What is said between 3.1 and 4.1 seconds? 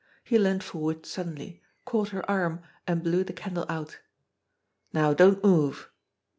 the candle out.